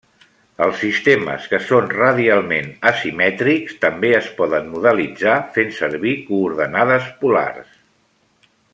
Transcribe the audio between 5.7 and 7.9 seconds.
servi coordenades polars.